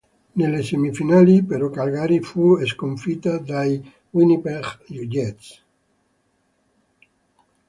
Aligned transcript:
Nelle 0.39 0.63
semifinali 0.63 1.43
però 1.43 1.69
Calgary 1.69 2.21
fu 2.21 2.57
sconfitta 2.65 3.37
dai 3.37 3.77
Winnipeg 4.09 4.65
Jets. 5.05 5.63